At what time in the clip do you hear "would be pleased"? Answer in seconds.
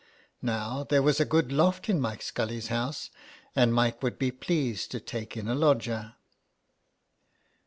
4.01-4.89